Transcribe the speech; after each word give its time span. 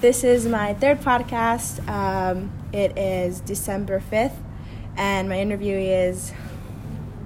This 0.00 0.24
is 0.24 0.46
my 0.46 0.72
third 0.72 1.02
podcast. 1.02 1.86
Um, 1.86 2.50
it 2.72 2.96
is 2.96 3.40
December 3.40 4.02
5th, 4.10 4.34
and 4.96 5.28
my 5.28 5.36
interviewee 5.36 6.08
is. 6.08 6.32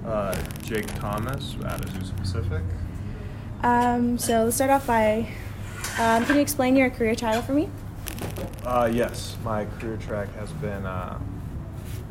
Uh, 0.05 0.37
Jake 0.61 0.85
Thomas 0.99 1.55
at 1.63 1.79
Azusa 1.79 2.17
Pacific. 2.17 2.63
Um, 3.63 4.17
so 4.17 4.43
let's 4.43 4.57
start 4.57 4.71
off 4.71 4.85
by. 4.87 5.25
Um, 5.97 6.25
can 6.25 6.35
you 6.35 6.41
explain 6.41 6.75
your 6.75 6.89
career 6.89 7.15
title 7.15 7.41
for 7.41 7.53
me? 7.53 7.69
Uh, 8.65 8.91
yes, 8.91 9.37
my 9.45 9.63
career 9.79 9.95
track 9.95 10.35
has 10.35 10.51
been 10.51 10.85
uh, 10.85 11.17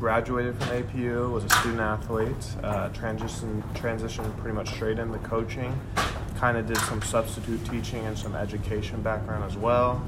graduated 0.00 0.56
from 0.56 0.82
APU, 0.82 1.30
was 1.30 1.44
a 1.44 1.50
student 1.50 1.80
athlete, 1.80 2.56
uh, 2.62 2.88
transition 2.88 3.62
transitioned 3.74 4.34
pretty 4.38 4.54
much 4.54 4.70
straight 4.70 4.98
into 4.98 5.18
coaching. 5.18 5.78
Kind 6.36 6.56
of 6.56 6.66
did 6.66 6.78
some 6.78 7.02
substitute 7.02 7.62
teaching 7.66 8.06
and 8.06 8.16
some 8.16 8.34
education 8.34 9.02
background 9.02 9.44
as 9.44 9.58
well. 9.58 10.02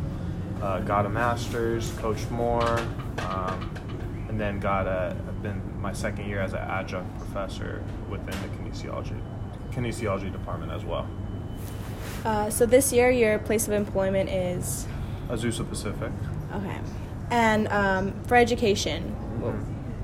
Uh, 0.62 0.80
got 0.80 1.06
a 1.06 1.08
master's, 1.08 1.92
coached 1.98 2.30
more, 2.30 2.78
um, 3.18 3.70
and 4.28 4.40
then 4.40 4.58
got 4.58 4.86
a. 4.86 5.16
Been 5.42 5.80
my 5.80 5.92
second 5.92 6.26
year 6.26 6.40
as 6.40 6.54
an 6.54 6.60
adjunct 6.60 7.18
professor 7.18 7.84
within 8.08 8.34
the 8.40 8.48
kinesiology 8.56 9.20
kinesiology 9.70 10.32
department 10.32 10.72
as 10.72 10.84
well. 10.84 11.06
Uh, 12.24 12.50
so 12.50 12.66
this 12.66 12.92
year, 12.92 13.10
your 13.10 13.38
place 13.38 13.68
of 13.68 13.74
employment 13.74 14.30
is. 14.30 14.86
Azusa 15.28 15.68
Pacific. 15.68 16.10
Okay. 16.54 16.78
And 17.30 17.68
um, 17.68 18.24
for 18.24 18.36
education, 18.36 19.02
what, 19.40 19.54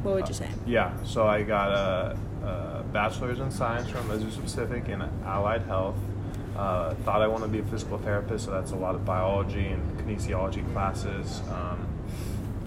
what 0.04 0.14
would 0.14 0.28
you 0.28 0.34
say? 0.34 0.48
Yeah, 0.66 0.92
so 1.04 1.26
I 1.26 1.42
got 1.42 1.70
a, 1.70 2.18
a 2.44 2.84
bachelor's 2.92 3.40
in 3.40 3.50
science 3.50 3.88
from 3.88 4.08
Azusa 4.08 4.42
Pacific 4.42 4.88
in 4.88 5.02
allied 5.24 5.62
health. 5.62 5.96
Uh, 6.56 6.94
thought 7.04 7.22
I 7.22 7.26
wanted 7.26 7.46
to 7.46 7.52
be 7.52 7.60
a 7.60 7.64
physical 7.64 7.98
therapist, 7.98 8.44
so 8.44 8.50
that's 8.50 8.72
a 8.72 8.76
lot 8.76 8.94
of 8.94 9.04
biology 9.04 9.68
and 9.68 9.98
kinesiology 9.98 10.70
classes 10.72 11.40
um, 11.50 11.86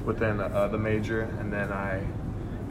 within 0.05 0.39
uh, 0.39 0.67
the 0.67 0.77
major. 0.77 1.22
And 1.39 1.53
then 1.53 1.72
I 1.72 2.03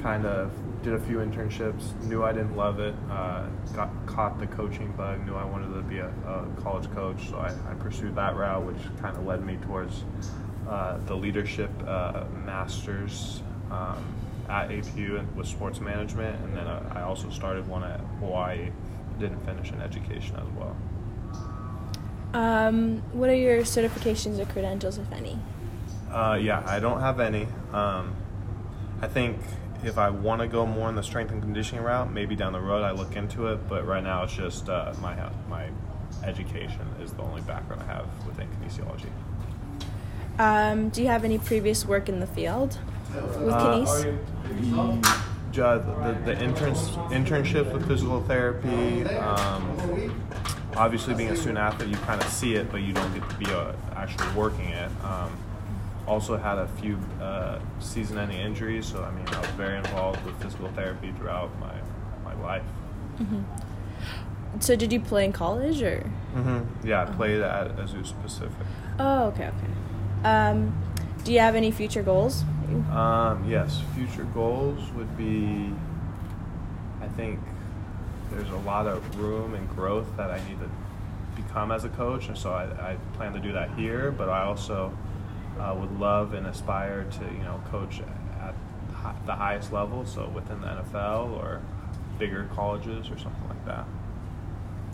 kind 0.02 0.26
of 0.26 0.50
did 0.82 0.92
a 0.92 1.00
few 1.00 1.16
internships, 1.16 1.98
knew 2.02 2.22
I 2.22 2.32
didn't 2.32 2.56
love 2.56 2.78
it, 2.78 2.94
uh, 3.10 3.46
got 3.74 3.88
caught 4.04 4.38
the 4.38 4.46
coaching 4.46 4.92
bug, 4.92 5.24
knew 5.24 5.34
I 5.34 5.44
wanted 5.44 5.74
to 5.74 5.82
be 5.82 5.98
a, 5.98 6.08
a 6.08 6.46
college 6.60 6.90
coach, 6.92 7.30
so 7.30 7.38
I, 7.38 7.54
I, 7.70 7.74
pursued 7.74 8.14
that 8.16 8.36
route, 8.36 8.66
which 8.66 8.76
kind 9.00 9.16
of 9.16 9.24
led 9.24 9.42
me 9.42 9.56
towards 9.62 10.04
uh, 10.68 10.98
the 11.06 11.14
leadership 11.14 11.70
uh, 11.86 12.24
masters 12.44 13.42
um, 13.70 14.04
at 14.50 14.68
APU 14.68 15.24
with 15.34 15.46
sports 15.46 15.80
management, 15.80 16.38
and 16.44 16.54
then 16.54 16.66
uh, 16.66 16.92
I 16.94 17.00
also 17.00 17.30
started 17.30 17.66
one 17.66 17.82
at 17.82 18.00
Hawaii. 18.20 18.70
Didn't 19.18 19.40
finish 19.46 19.72
in 19.72 19.80
education 19.80 20.36
as 20.36 20.48
well. 20.58 20.76
Um, 22.34 22.98
what 23.12 23.30
are 23.30 23.34
your 23.34 23.60
certifications 23.62 24.40
or 24.40 24.44
credentials, 24.46 24.98
if 24.98 25.10
any? 25.12 25.38
Uh, 26.10 26.38
yeah, 26.40 26.62
I 26.66 26.80
don't 26.80 27.00
have 27.00 27.20
any. 27.20 27.46
Um, 27.72 28.14
I 29.00 29.06
think 29.06 29.38
if 29.84 29.98
I 29.98 30.10
want 30.10 30.40
to 30.40 30.48
go 30.48 30.66
more 30.66 30.88
in 30.88 30.96
the 30.96 31.02
strength 31.02 31.30
and 31.32 31.40
conditioning 31.40 31.84
route, 31.84 32.12
maybe 32.12 32.34
down 32.34 32.52
the 32.52 32.60
road 32.60 32.82
I 32.82 32.90
look 32.90 33.14
into 33.16 33.46
it. 33.48 33.68
But 33.68 33.86
right 33.86 34.02
now, 34.02 34.24
it's 34.24 34.34
just 34.34 34.68
uh, 34.68 34.92
my 35.00 35.16
my 35.48 35.68
education 36.24 36.80
is 37.00 37.12
the 37.12 37.22
only 37.22 37.42
background 37.42 37.82
I 37.82 37.86
have 37.86 38.06
within 38.26 38.48
kinesiology. 38.48 39.10
Um, 40.38 40.88
do 40.88 41.02
you 41.02 41.08
have 41.08 41.24
any 41.24 41.38
previous 41.38 41.86
work 41.86 42.08
in 42.08 42.18
the 42.18 42.26
field 42.26 42.78
with 43.14 43.52
Uh, 43.54 43.84
kines? 43.84 44.04
Ju- 45.52 45.62
the, 45.62 46.16
the 46.24 46.42
interns, 46.42 46.88
internships 47.12 47.72
with 47.72 47.86
physical 47.86 48.20
therapy. 48.22 49.04
Um, 49.04 50.12
obviously, 50.76 51.14
being 51.14 51.30
a 51.30 51.36
student 51.36 51.58
athlete, 51.58 51.88
you 51.88 51.96
kind 51.98 52.20
of 52.20 52.28
see 52.28 52.54
it, 52.54 52.70
but 52.70 52.82
you 52.82 52.92
don't 52.92 53.12
get 53.14 53.28
to 53.28 53.36
be 53.36 53.46
uh, 53.46 53.72
actually 53.96 54.30
working 54.34 54.68
it. 54.68 54.90
Um, 55.04 55.36
also 56.06 56.36
had 56.36 56.58
a 56.58 56.68
few 56.68 56.98
uh, 57.20 57.58
season-ending 57.80 58.38
injuries, 58.38 58.84
so 58.86 59.02
I 59.02 59.10
mean, 59.12 59.26
I 59.28 59.40
was 59.40 59.48
very 59.50 59.78
involved 59.78 60.22
with 60.26 60.40
physical 60.42 60.68
therapy 60.72 61.12
throughout 61.18 61.50
my 61.58 61.72
my 62.24 62.34
life. 62.42 62.62
So 64.60 64.76
did 64.76 64.92
you 64.92 65.00
play 65.00 65.24
in 65.24 65.32
college 65.32 65.82
or? 65.82 66.00
hmm 66.34 66.60
Yeah, 66.86 67.02
I 67.02 67.06
played 67.06 67.40
at 67.40 67.76
Azusa 67.76 68.20
Pacific. 68.22 68.66
Oh, 68.98 69.24
okay, 69.28 69.48
okay. 69.48 70.28
Um, 70.28 70.74
do 71.24 71.32
you 71.32 71.40
have 71.40 71.54
any 71.54 71.70
future 71.70 72.02
goals? 72.02 72.44
Um, 72.92 73.44
yes, 73.48 73.82
future 73.94 74.24
goals 74.34 74.90
would 74.92 75.16
be. 75.16 75.72
I 77.00 77.08
think 77.08 77.40
there's 78.30 78.50
a 78.50 78.58
lot 78.58 78.86
of 78.86 79.18
room 79.18 79.54
and 79.54 79.68
growth 79.70 80.06
that 80.16 80.30
I 80.30 80.36
need 80.48 80.58
to 80.60 80.70
become 81.36 81.72
as 81.72 81.84
a 81.84 81.88
coach, 81.90 82.28
and 82.28 82.36
so 82.36 82.52
I, 82.52 82.64
I 82.92 82.96
plan 83.14 83.32
to 83.32 83.40
do 83.40 83.52
that 83.52 83.70
here. 83.74 84.10
But 84.10 84.28
I 84.28 84.44
also 84.44 84.96
uh, 85.58 85.74
would 85.78 85.98
love 85.98 86.34
and 86.34 86.46
aspire 86.46 87.04
to, 87.04 87.24
you 87.24 87.44
know, 87.44 87.62
coach 87.70 88.00
at 88.00 88.14
the 89.26 89.34
highest 89.34 89.72
level, 89.72 90.04
so 90.06 90.28
within 90.28 90.60
the 90.60 90.66
NFL 90.66 91.38
or 91.38 91.60
bigger 92.18 92.48
colleges 92.54 93.10
or 93.10 93.18
something 93.18 93.48
like 93.48 93.64
that. 93.66 93.84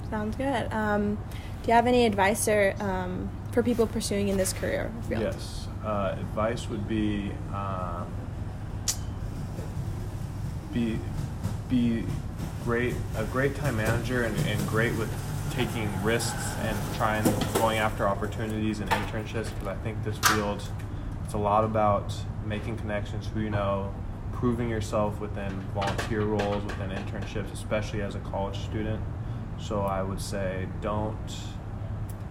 Sounds 0.08 0.36
good. 0.36 0.72
Um, 0.72 1.16
do 1.62 1.69
you 1.69 1.74
have 1.74 1.86
any 1.86 2.06
advice 2.06 2.48
or 2.48 2.74
um, 2.80 3.28
for 3.52 3.62
people 3.62 3.86
pursuing 3.86 4.28
in 4.28 4.36
this 4.36 4.52
career 4.52 4.90
field? 5.08 5.22
Yes. 5.22 5.69
Uh, 5.84 6.16
advice 6.19 6.69
would 6.69 6.88
be 6.88 7.32
um, 7.54 8.06
be 10.72 10.98
be 11.69 12.04
great 12.65 12.94
a 13.16 13.25
great 13.25 13.54
time 13.56 13.76
manager 13.76 14.25
and, 14.25 14.37
and 14.47 14.69
great 14.69 14.97
with 14.97 15.12
taking 15.50 15.91
risks 16.03 16.54
and 16.60 16.76
trying 16.97 17.25
going 17.54 17.78
after 17.78 18.06
opportunities 18.06 18.81
and 18.81 18.91
internships 18.91 19.50
because 19.50 19.66
I 19.66 19.75
think 19.76 20.03
this 20.04 20.19
field 20.19 20.62
it's 21.25 21.34
a 21.34 21.38
lot 21.38 21.65
about 21.65 22.15
making 22.44 22.76
connections 22.76 23.28
who 23.32 23.41
you 23.41 23.50
know 23.50 23.93
proving 24.32 24.69
yourself 24.69 25.20
within 25.20 25.50
volunteer 25.75 26.22
roles 26.22 26.62
within 26.65 26.91
internships 26.91 27.53
especially 27.53 28.03
as 28.03 28.15
a 28.15 28.20
college 28.20 28.59
student. 28.59 29.00
So 29.59 29.82
I 29.82 30.03
would 30.03 30.20
say 30.20 30.66
don't 30.81 31.16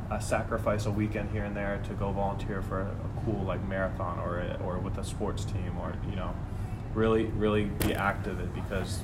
uh, 0.10 0.18
sacrifice 0.20 0.86
a 0.86 0.92
weekend 0.92 1.30
here 1.32 1.44
and 1.44 1.56
there 1.56 1.80
to 1.88 1.94
go 1.94 2.12
volunteer 2.12 2.62
for 2.62 2.82
a, 2.82 2.96
cool 3.26 3.44
like 3.44 3.64
marathon 3.68 4.18
or 4.20 4.42
or 4.64 4.80
with 4.80 4.98
a 4.98 5.04
sports 5.04 5.44
team 5.44 5.78
or 5.82 5.94
you 6.10 6.16
know 6.16 6.34
really 6.94 7.26
really 7.26 7.66
be 7.66 7.94
active 7.94 8.38
because 8.56 9.00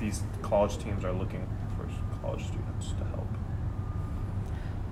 these 0.00 0.22
college 0.42 0.78
teams 0.78 1.04
are 1.04 1.12
looking 1.12 1.46
for 1.76 1.88
college 2.20 2.44
students 2.46 2.88
to 2.98 3.04
help. 3.04 3.28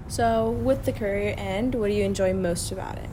So, 0.07 0.51
with 0.51 0.85
the 0.85 0.93
career 0.93 1.35
end, 1.37 1.75
what 1.75 1.89
do 1.89 1.95
you 1.95 2.05
enjoy 2.05 2.33
most 2.33 2.71
about 2.73 2.97
it? 2.99 3.11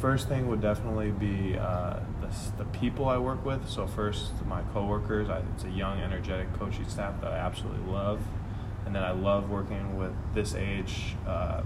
First 0.00 0.28
thing 0.28 0.46
would 0.48 0.60
definitely 0.60 1.10
be 1.10 1.56
uh, 1.58 2.00
the, 2.20 2.28
the 2.58 2.64
people 2.66 3.08
I 3.08 3.16
work 3.16 3.44
with. 3.44 3.68
So 3.68 3.86
first, 3.86 4.32
my 4.46 4.62
coworkers. 4.74 5.30
I, 5.30 5.42
it's 5.54 5.64
a 5.64 5.70
young, 5.70 6.00
energetic 6.00 6.52
coaching 6.58 6.88
staff 6.88 7.20
that 7.22 7.32
I 7.32 7.38
absolutely 7.38 7.90
love, 7.90 8.20
and 8.84 8.94
then 8.94 9.02
I 9.02 9.12
love 9.12 9.50
working 9.50 9.96
with 9.96 10.12
this 10.34 10.54
age, 10.54 11.16
uh, 11.26 11.62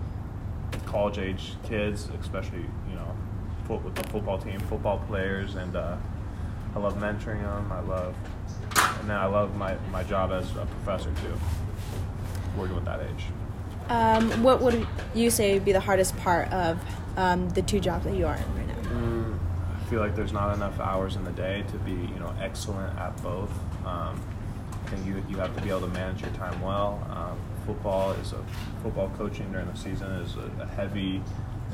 college 0.86 1.18
age 1.18 1.54
kids, 1.64 2.08
especially 2.20 2.64
you 2.88 2.94
know, 2.94 3.16
foot 3.66 3.82
with 3.82 3.96
the 3.96 4.04
football 4.10 4.38
team, 4.38 4.60
football 4.60 4.98
players, 5.08 5.56
and 5.56 5.74
uh, 5.74 5.96
I 6.74 6.78
love 6.78 6.94
mentoring 6.98 7.42
them. 7.42 7.72
I 7.72 7.80
love, 7.80 8.14
and 9.00 9.10
then 9.10 9.16
I 9.16 9.26
love 9.26 9.56
my, 9.56 9.76
my 9.90 10.02
job 10.04 10.30
as 10.32 10.50
a 10.56 10.66
professor 10.66 11.10
too, 11.22 11.34
working 12.56 12.74
with 12.74 12.84
that 12.84 13.00
age. 13.00 13.24
Um, 13.88 14.30
what 14.42 14.60
would 14.60 14.86
you 15.14 15.30
say 15.30 15.54
would 15.54 15.64
be 15.64 15.72
the 15.72 15.80
hardest 15.80 16.16
part 16.18 16.52
of 16.52 16.78
um, 17.16 17.48
the 17.50 17.62
two 17.62 17.80
jobs 17.80 18.04
that 18.04 18.14
you 18.14 18.26
are 18.26 18.36
in 18.36 18.54
right 18.56 18.66
now? 18.68 18.90
Mm, 18.90 19.38
I 19.74 19.90
feel 19.90 20.00
like 20.00 20.14
there's 20.14 20.32
not 20.32 20.54
enough 20.54 20.78
hours 20.78 21.16
in 21.16 21.24
the 21.24 21.32
day 21.32 21.64
to 21.72 21.76
be, 21.78 21.92
you 21.92 22.20
know, 22.20 22.32
excellent 22.40 22.96
at 22.98 23.20
both. 23.22 23.50
Um, 23.84 24.20
I 24.72 24.90
think 24.90 25.06
you, 25.06 25.24
you 25.28 25.36
have 25.38 25.54
to 25.56 25.62
be 25.62 25.70
able 25.70 25.80
to 25.80 25.88
manage 25.88 26.20
your 26.20 26.30
time 26.32 26.60
well. 26.60 27.04
Um, 27.10 27.38
football 27.66 28.12
is 28.12 28.32
a 28.32 28.44
football 28.82 29.10
coaching 29.16 29.50
during 29.50 29.66
the 29.66 29.76
season 29.76 30.10
is 30.12 30.36
a, 30.36 30.62
a 30.62 30.66
heavy, 30.66 31.22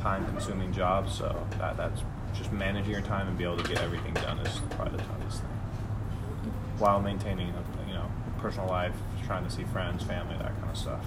time-consuming 0.00 0.72
job. 0.72 1.11
So 1.11 1.46
that, 1.58 1.76
that's 1.76 2.02
just 2.34 2.52
managing 2.52 2.93
your 2.93 3.02
time 3.02 3.29
and 3.29 3.37
be 3.37 3.44
able 3.44 3.58
to 3.58 3.69
get 3.69 3.82
everything 3.82 4.14
done 4.14 4.38
is 4.38 4.61
probably 4.70 4.96
the 4.96 5.05
toughest 5.05 5.40
thing. 5.40 5.56
While 6.78 7.00
maintaining, 7.00 7.49
a, 7.50 7.88
you 7.88 7.94
know, 7.94 8.11
personal 8.38 8.69
life, 8.69 8.94
trying 9.26 9.44
to 9.44 9.50
see 9.50 9.64
friends, 9.64 10.05
family, 10.05 10.37
that 10.38 10.55
kind 10.58 10.70
of 10.70 10.76
stuff. 10.76 11.05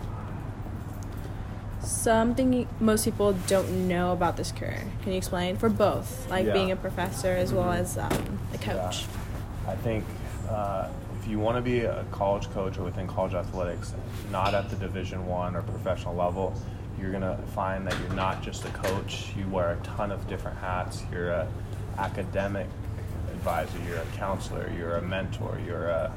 Something 1.82 2.68
most 2.80 3.06
people 3.06 3.34
don't 3.48 3.88
know 3.88 4.12
about 4.12 4.36
this 4.36 4.52
career. 4.52 4.84
Can 5.04 5.12
you 5.14 5.18
explain 5.18 5.56
for 5.58 5.70
both, 5.70 6.30
like 6.30 6.46
Yeah. 6.46 6.54
being 6.54 6.72
a 6.72 6.76
professor 6.76 7.30
as 7.32 7.54
well 7.54 7.68
Mhm. 7.72 7.80
as 7.80 7.98
um, 7.98 8.40
a 8.54 8.58
coach? 8.58 9.06
Yeah. 9.66 9.72
I 9.72 9.76
think 9.76 10.04
uh, 10.50 10.88
if 11.22 11.28
you 11.28 11.40
want 11.40 11.56
to 11.58 11.62
be 11.62 11.82
a 11.82 12.04
college 12.12 12.50
coach 12.52 12.78
or 12.80 12.84
within 12.84 13.08
college 13.08 13.34
athletics, 13.34 13.94
not 14.32 14.54
at 14.56 14.70
the 14.70 14.76
Division 14.76 15.26
One 15.28 15.56
or 15.56 15.62
professional 15.62 16.16
level, 16.16 16.54
you're 17.00 17.12
gonna 17.12 17.38
find 17.56 17.86
that 17.88 17.96
you're 18.00 18.16
not 18.16 18.42
just 18.42 18.66
a 18.66 18.70
coach. 18.70 19.32
You 19.38 19.48
wear 19.48 19.72
a 19.72 19.78
ton 19.78 20.12
of 20.12 20.28
different 20.28 20.58
hats. 20.58 21.04
You're 21.12 21.30
a 21.32 21.48
academic 21.98 22.68
advisor. 23.40 23.78
You're 23.88 24.00
a 24.00 24.06
counselor. 24.18 24.70
You're 24.78 24.98
a 24.98 25.02
mentor. 25.02 25.58
You're 25.66 25.88
a 25.88 26.12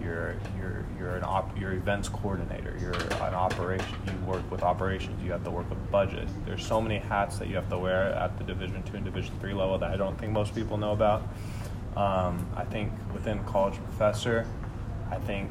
you're 0.00 0.36
you're 0.58 0.86
you're 0.98 1.16
an 1.16 1.24
op, 1.24 1.58
you're 1.58 1.72
events 1.72 2.08
coordinator. 2.08 2.76
You're 2.80 2.94
an 2.94 3.34
operation. 3.34 3.96
You 4.06 4.26
work 4.26 4.48
with 4.50 4.62
operations. 4.62 5.22
You 5.22 5.32
have 5.32 5.44
to 5.44 5.50
work 5.50 5.68
with 5.68 5.90
budget. 5.90 6.28
There's 6.46 6.64
so 6.64 6.80
many 6.80 6.98
hats 6.98 7.38
that 7.38 7.48
you 7.48 7.56
have 7.56 7.68
to 7.70 7.78
wear 7.78 8.12
at 8.14 8.38
the 8.38 8.44
Division 8.44 8.82
two 8.84 8.96
and 8.96 9.04
Division 9.04 9.34
three 9.40 9.54
level 9.54 9.76
that 9.78 9.90
I 9.90 9.96
don't 9.96 10.16
think 10.18 10.32
most 10.32 10.54
people 10.54 10.76
know 10.78 10.92
about. 10.92 11.22
Um, 11.96 12.46
I 12.56 12.64
think 12.64 12.92
within 13.12 13.42
college 13.44 13.74
professor, 13.74 14.46
I 15.10 15.16
think 15.16 15.50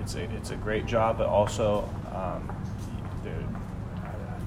it's 0.00 0.14
a 0.14 0.24
it's 0.36 0.50
a 0.50 0.56
great 0.56 0.86
job, 0.86 1.18
but 1.18 1.26
also 1.26 1.88
um, 2.14 2.56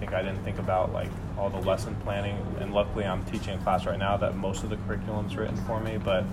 think 0.01 0.13
I 0.13 0.23
didn't 0.23 0.43
think 0.43 0.57
about 0.57 0.91
like 0.91 1.11
all 1.37 1.51
the 1.51 1.59
lesson 1.59 1.95
planning. 2.03 2.35
And 2.59 2.73
luckily, 2.73 3.05
I'm 3.05 3.23
teaching 3.25 3.53
a 3.53 3.57
class 3.59 3.85
right 3.85 3.99
now 3.99 4.17
that 4.17 4.35
most 4.35 4.63
of 4.63 4.71
the 4.71 4.77
curriculum's 4.77 5.35
written 5.35 5.55
for 5.65 5.79
me. 5.79 5.97
But 5.97 6.25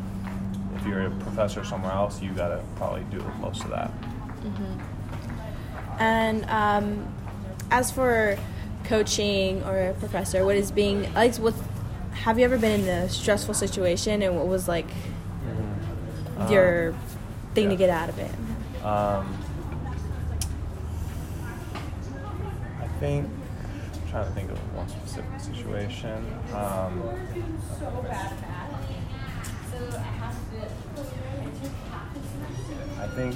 if 0.74 0.86
you're 0.86 1.02
a 1.02 1.10
professor 1.10 1.62
somewhere 1.64 1.92
else, 1.92 2.22
you 2.22 2.32
gotta 2.32 2.64
probably 2.76 3.04
do 3.10 3.22
most 3.40 3.62
of 3.64 3.70
that. 3.70 3.90
Mm-hmm. 4.40 6.00
And 6.00 6.44
um, 6.46 7.14
as 7.70 7.90
for 7.90 8.38
coaching 8.84 9.62
or 9.64 9.90
a 9.90 9.94
professor, 9.94 10.46
what 10.46 10.56
is 10.56 10.70
being 10.70 11.12
like? 11.12 11.36
What 11.36 11.54
have 12.24 12.38
you 12.38 12.46
ever 12.46 12.56
been 12.56 12.80
in 12.80 12.88
a 12.88 13.08
stressful 13.10 13.52
situation, 13.52 14.22
and 14.22 14.34
what 14.34 14.46
was 14.46 14.66
like 14.66 14.88
mm-hmm. 14.88 16.52
your 16.52 16.90
um, 16.90 16.98
thing 17.54 17.64
yeah. 17.64 17.70
to 17.70 17.76
get 17.76 17.90
out 17.90 18.08
of 18.08 18.18
it? 18.18 18.30
Um, 18.82 19.36
I 22.80 22.86
think 22.98 23.28
I'm 24.08 24.12
trying 24.12 24.26
to 24.26 24.32
think 24.32 24.50
of 24.50 24.74
one 24.74 24.88
specific 24.88 25.38
situation. 25.38 26.24
Um, 26.54 27.02
I 32.98 33.06
think 33.08 33.34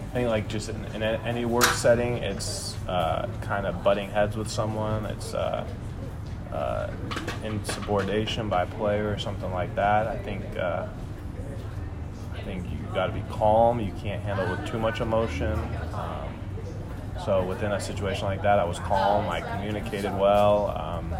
I 0.00 0.12
think 0.12 0.28
like 0.28 0.48
just 0.48 0.70
in, 0.70 0.84
in 0.86 1.04
any 1.04 1.44
work 1.44 1.62
setting, 1.66 2.16
it's 2.16 2.74
uh, 2.88 3.28
kind 3.42 3.64
of 3.64 3.84
butting 3.84 4.10
heads 4.10 4.36
with 4.36 4.50
someone. 4.50 5.06
It's 5.06 5.34
uh, 5.34 5.64
uh, 6.52 6.90
insubordination 7.44 8.48
by 8.48 8.64
player 8.64 9.08
or 9.08 9.18
something 9.18 9.52
like 9.52 9.72
that. 9.76 10.08
I 10.08 10.18
think 10.18 10.44
uh, 10.56 10.88
I 12.34 12.40
think 12.40 12.64
you 12.72 12.78
got 12.92 13.06
to 13.06 13.12
be 13.12 13.22
calm. 13.30 13.78
You 13.78 13.92
can't 14.02 14.20
handle 14.20 14.50
with 14.50 14.66
too 14.68 14.80
much 14.80 15.00
emotion. 15.00 15.52
Um, 15.92 16.13
so 17.24 17.42
within 17.44 17.72
a 17.72 17.80
situation 17.80 18.26
like 18.26 18.42
that, 18.42 18.58
I 18.58 18.64
was 18.64 18.78
calm. 18.78 19.28
I 19.28 19.40
communicated 19.40 20.16
well. 20.18 20.68
Um, 20.76 21.14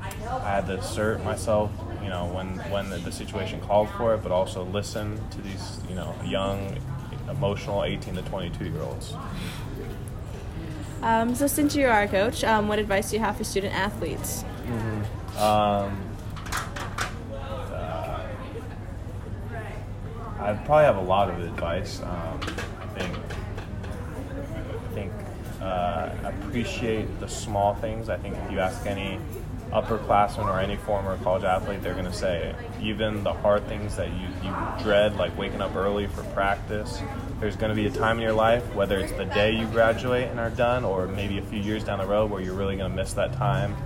I 0.00 0.50
had 0.50 0.66
to 0.66 0.78
assert 0.78 1.22
myself, 1.24 1.70
you 2.02 2.08
know, 2.08 2.26
when 2.26 2.58
when 2.70 2.90
the, 2.90 2.98
the, 2.98 3.12
situation 3.12 3.60
called 3.60 3.88
for 3.90 4.14
it, 4.14 4.22
but 4.22 4.32
also 4.32 4.64
listen 4.64 5.20
to 5.30 5.42
these, 5.42 5.80
you 5.88 5.94
know, 5.94 6.14
young, 6.24 6.78
emotional 7.28 7.84
18 7.84 8.14
to 8.14 8.22
22 8.22 8.64
year 8.64 8.82
olds. 8.82 9.14
Um, 11.02 11.34
so 11.34 11.46
since 11.46 11.74
you 11.76 11.86
are 11.86 12.02
a 12.02 12.08
coach, 12.08 12.44
um, 12.44 12.68
what 12.68 12.78
advice 12.78 13.10
do 13.10 13.16
you 13.16 13.22
have 13.22 13.36
for 13.36 13.44
student 13.44 13.74
athletes? 13.74 14.44
Mm-hmm. 14.66 15.38
Um, 15.38 16.14
I 20.38 20.52
probably 20.66 20.84
have 20.84 20.96
a 20.96 21.00
lot 21.00 21.30
of 21.30 21.40
advice. 21.40 22.00
Um, 22.02 22.40
I 22.80 22.98
think 22.98 23.23
think 24.94 25.12
uh, 25.60 26.10
appreciate 26.24 27.20
the 27.20 27.28
small 27.28 27.74
things. 27.74 28.08
I 28.08 28.16
think 28.16 28.36
if 28.36 28.52
you 28.52 28.60
ask 28.60 28.86
any 28.86 29.18
upperclassman 29.72 30.46
or 30.46 30.60
any 30.60 30.76
former 30.76 31.16
college 31.18 31.44
athlete, 31.44 31.82
they're 31.82 31.94
going 31.94 32.04
to 32.04 32.12
say 32.12 32.54
even 32.80 33.24
the 33.24 33.32
hard 33.32 33.66
things 33.66 33.96
that 33.96 34.08
you, 34.08 34.28
you 34.42 34.54
dread, 34.82 35.16
like 35.16 35.36
waking 35.36 35.60
up 35.60 35.74
early 35.74 36.06
for 36.06 36.22
practice. 36.32 37.00
There's 37.40 37.56
going 37.56 37.70
to 37.70 37.76
be 37.76 37.86
a 37.86 37.90
time 37.90 38.18
in 38.18 38.22
your 38.22 38.32
life, 38.32 38.62
whether 38.74 38.98
it's 38.98 39.12
the 39.12 39.24
day 39.24 39.52
you 39.52 39.66
graduate 39.66 40.28
and 40.28 40.38
are 40.38 40.50
done, 40.50 40.84
or 40.84 41.06
maybe 41.08 41.38
a 41.38 41.42
few 41.42 41.60
years 41.60 41.82
down 41.82 41.98
the 41.98 42.06
road, 42.06 42.30
where 42.30 42.40
you're 42.40 42.54
really 42.54 42.76
going 42.76 42.90
to 42.90 42.96
miss 42.96 43.14
that 43.14 43.32
time 43.34 43.76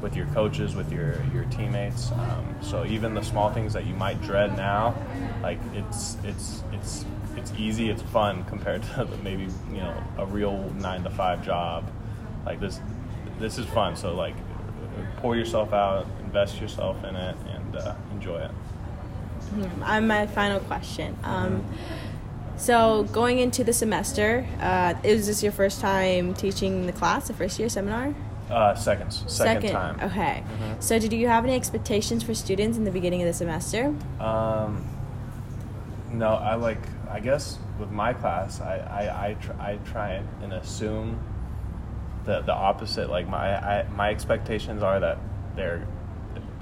with 0.00 0.16
your 0.16 0.26
coaches, 0.26 0.74
with 0.74 0.92
your 0.92 1.22
your 1.32 1.44
teammates. 1.44 2.12
Um, 2.12 2.56
so 2.60 2.84
even 2.84 3.14
the 3.14 3.22
small 3.22 3.50
things 3.50 3.72
that 3.72 3.86
you 3.86 3.94
might 3.94 4.20
dread 4.22 4.56
now, 4.56 4.94
like 5.42 5.58
it's 5.74 6.16
it's 6.24 6.62
it's 6.72 7.04
it's 7.36 7.52
easy, 7.58 7.90
it's 7.90 8.02
fun 8.02 8.44
compared 8.44 8.82
to 8.82 9.08
maybe 9.22 9.48
you 9.70 9.78
know 9.78 10.02
a 10.18 10.26
real 10.26 10.70
nine 10.78 11.02
to 11.04 11.10
five 11.10 11.44
job. 11.44 11.90
Like 12.44 12.60
this, 12.60 12.80
this 13.38 13.58
is 13.58 13.66
fun. 13.66 13.96
So 13.96 14.14
like, 14.14 14.34
pour 15.18 15.36
yourself 15.36 15.72
out, 15.72 16.06
invest 16.20 16.60
yourself 16.60 17.02
in 17.04 17.16
it, 17.16 17.36
and 17.48 17.76
uh, 17.76 17.94
enjoy 18.12 18.38
it. 18.38 18.50
Mm-hmm. 19.54 19.82
I'm 19.82 20.06
my 20.06 20.26
final 20.26 20.60
question. 20.60 21.16
Um, 21.24 21.64
so 22.56 23.04
going 23.12 23.38
into 23.38 23.64
the 23.64 23.72
semester, 23.72 24.46
uh, 24.60 24.94
is 25.02 25.26
this 25.26 25.42
your 25.42 25.52
first 25.52 25.80
time 25.80 26.34
teaching 26.34 26.86
the 26.86 26.92
class, 26.92 27.28
the 27.28 27.34
first 27.34 27.58
year 27.58 27.68
seminar? 27.68 28.14
Uh, 28.50 28.74
seconds. 28.74 29.24
Second, 29.26 29.62
Second 29.62 29.70
time. 29.72 30.00
Okay. 30.00 30.44
Mm-hmm. 30.46 30.80
So, 30.80 30.98
did 30.98 31.12
you 31.12 31.26
have 31.26 31.44
any 31.44 31.54
expectations 31.54 32.22
for 32.22 32.34
students 32.34 32.78
in 32.78 32.84
the 32.84 32.90
beginning 32.90 33.22
of 33.22 33.26
the 33.26 33.32
semester? 33.32 33.94
Um, 34.20 34.86
no, 36.12 36.34
I 36.34 36.54
like. 36.54 36.78
I 37.10 37.20
guess 37.20 37.58
with 37.78 37.90
my 37.90 38.12
class, 38.12 38.60
I 38.60 38.76
I 38.78 39.28
I, 39.28 39.34
tr- 39.34 39.60
I 39.60 39.78
try 39.84 40.22
and 40.42 40.52
assume 40.52 41.18
the 42.24 42.40
the 42.42 42.54
opposite. 42.54 43.10
Like 43.10 43.28
my 43.28 43.56
I, 43.56 43.88
my 43.88 44.10
expectations 44.10 44.82
are 44.82 45.00
that 45.00 45.18
they're 45.56 45.86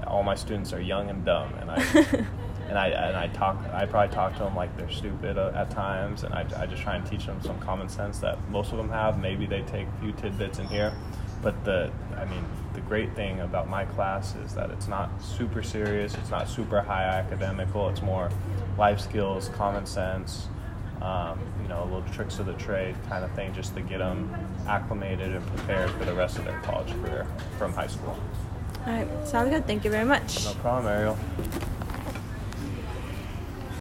all 0.07 0.23
my 0.23 0.35
students 0.35 0.73
are 0.73 0.81
young 0.81 1.11
and 1.11 1.25
dumb, 1.25 1.55
and 1.61 1.71
I. 1.71 2.27
and 2.69 2.79
I 2.79 2.89
and 2.89 3.17
I 3.17 3.29
talk. 3.29 3.59
I 3.73 3.87
probably 3.87 4.15
talk 4.15 4.33
to 4.35 4.39
them 4.41 4.57
like 4.57 4.75
they're 4.77 4.91
stupid 4.91 5.37
at 5.37 5.71
times, 5.71 6.25
and 6.25 6.35
I, 6.35 6.47
I 6.57 6.67
just 6.67 6.83
try 6.83 6.97
and 6.97 7.07
teach 7.07 7.27
them 7.27 7.41
some 7.43 7.59
common 7.61 7.89
sense 7.89 8.19
that 8.21 8.39
most 8.51 8.73
of 8.73 8.79
them 8.79 8.89
have. 8.89 9.19
Maybe 9.19 9.47
they 9.47 9.63
take 9.63 9.87
a 9.87 10.01
few 10.01 10.13
tidbits 10.13 10.59
in 10.59 10.67
here, 10.67 10.93
but 11.45 11.63
the 11.65 11.93
I 12.17 12.25
mean 12.25 12.43
the 12.73 12.81
great 12.81 13.15
thing 13.15 13.41
about 13.41 13.69
my 13.69 13.85
class 13.85 14.35
is 14.45 14.55
that 14.55 14.71
it's 14.71 14.89
not 14.89 15.11
super 15.23 15.63
serious, 15.63 16.15
it's 16.15 16.31
not 16.31 16.49
super 16.49 16.81
high 16.81 17.05
academical, 17.05 17.89
it's 17.89 18.03
more 18.03 18.31
life 18.77 18.99
skills, 18.99 19.49
common 19.51 19.87
sense, 19.87 20.49
um, 21.01 21.39
you 21.63 21.69
know, 21.69 21.85
little 21.85 22.03
tricks 22.13 22.41
of 22.41 22.47
the 22.47 22.55
trade 22.55 22.97
kind 23.09 23.25
of 23.25 23.31
thing, 23.33 23.55
just 23.55 23.77
to 23.77 23.81
get 23.81 23.99
them 23.99 24.35
acclimated 24.67 25.37
and 25.37 25.47
prepared 25.55 25.89
for 25.91 26.05
the 26.05 26.15
rest 26.15 26.39
of 26.39 26.47
their 26.47 26.59
college 26.63 26.91
career 27.03 27.27
from 27.59 27.73
high 27.73 27.87
school. 27.87 28.19
All 28.87 28.93
right, 28.93 29.09
sounds 29.25 29.51
good. 29.51 29.67
Thank 29.67 29.85
you 29.85 29.91
very 29.91 30.05
much. 30.05 30.45
No 30.45 30.55
problem, 30.55 30.93
Ariel. 30.93 31.17